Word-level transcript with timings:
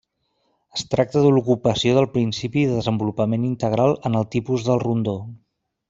Es 0.77 0.83
tracta 0.93 1.21
de 1.25 1.33
l'ocupació 1.35 1.93
del 1.99 2.09
principi 2.15 2.65
de 2.71 2.79
desenvolupament 2.81 3.47
integral 3.53 3.97
en 4.11 4.19
el 4.23 4.27
tipus 4.39 4.69
del 4.71 4.87
rondó. 4.89 5.17